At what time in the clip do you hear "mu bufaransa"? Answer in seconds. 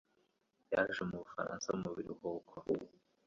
1.09-1.67